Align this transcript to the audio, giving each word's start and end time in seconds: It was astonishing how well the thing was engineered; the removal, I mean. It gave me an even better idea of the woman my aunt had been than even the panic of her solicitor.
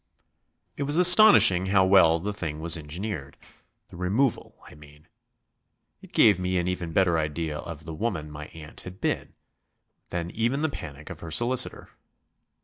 It 0.77 0.81
was 0.81 0.97
astonishing 0.97 1.67
how 1.67 1.85
well 1.85 2.17
the 2.19 2.33
thing 2.33 2.59
was 2.59 2.75
engineered; 2.75 3.37
the 3.89 3.97
removal, 3.97 4.57
I 4.67 4.73
mean. 4.73 5.07
It 6.01 6.11
gave 6.11 6.39
me 6.39 6.57
an 6.57 6.67
even 6.67 6.91
better 6.91 7.19
idea 7.19 7.59
of 7.59 7.85
the 7.85 7.93
woman 7.93 8.31
my 8.31 8.47
aunt 8.47 8.81
had 8.81 8.99
been 8.99 9.35
than 10.09 10.31
even 10.31 10.63
the 10.63 10.69
panic 10.69 11.11
of 11.11 11.19
her 11.19 11.29
solicitor. 11.29 11.91